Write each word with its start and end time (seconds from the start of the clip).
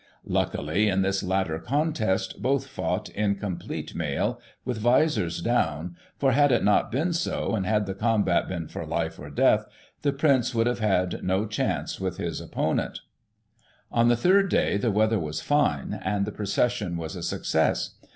Luckily, 0.25 0.87
in 0.89 1.03
this 1.03 1.21
latter 1.21 1.59
contest, 1.59 2.41
both 2.41 2.65
fought 2.65 3.09
in 3.09 3.35
complete 3.35 3.93
mail, 3.93 4.41
with 4.65 4.79
visors 4.79 5.43
down, 5.43 5.95
for 6.17 6.31
had 6.31 6.51
it 6.51 6.63
not 6.63 6.91
been 6.91 7.13
so, 7.13 7.53
and 7.53 7.67
had 7.67 7.85
the 7.85 7.93
combat 7.93 8.47
been 8.47 8.67
for 8.67 8.83
life 8.83 9.19
or 9.19 9.29
death, 9.29 9.67
the 10.01 10.11
Prince 10.11 10.55
would 10.55 10.65
have 10.65 10.79
had 10.79 11.23
no 11.23 11.45
chance 11.45 11.99
with 12.01 12.17
his 12.17 12.41
opponent 12.41 13.01
On 13.91 14.07
the 14.07 14.17
third 14.17 14.49
day 14.49 14.75
the 14.75 14.89
weather 14.89 15.19
was 15.19 15.39
fine, 15.39 15.99
and 16.03 16.25
the 16.25 16.31
procession 16.31 16.93
Digiti 16.93 16.93
ized 16.93 16.97
by 16.97 16.97
Google 16.97 16.97
io6 16.97 16.97
GOSSIP. 16.97 16.97
[1839 16.97 16.97
was 16.97 17.15
a 17.15 17.21
success. 17.21 17.91